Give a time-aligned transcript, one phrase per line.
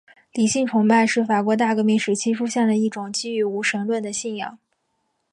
[0.33, 4.57] 理性崇拜是法国大革命时期出现的一种基于无神论的信仰。